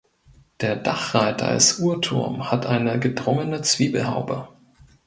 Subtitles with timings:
[0.61, 4.47] Der Dachreiter als Uhrturm hat eine gedrungene Zwiebelhaube.